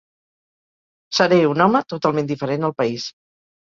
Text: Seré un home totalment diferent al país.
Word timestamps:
Seré 1.19 1.39
un 1.53 1.63
home 1.69 1.85
totalment 1.97 2.35
diferent 2.35 2.71
al 2.73 2.79
país. 2.85 3.11